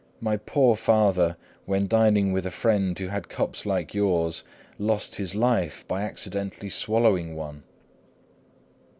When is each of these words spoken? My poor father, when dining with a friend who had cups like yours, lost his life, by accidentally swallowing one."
My 0.19 0.37
poor 0.37 0.75
father, 0.75 1.37
when 1.65 1.85
dining 1.85 2.33
with 2.33 2.47
a 2.47 2.49
friend 2.49 2.97
who 2.97 3.09
had 3.09 3.29
cups 3.29 3.67
like 3.67 3.93
yours, 3.93 4.43
lost 4.79 5.17
his 5.17 5.35
life, 5.35 5.85
by 5.87 6.01
accidentally 6.01 6.69
swallowing 6.69 7.35
one." 7.35 7.61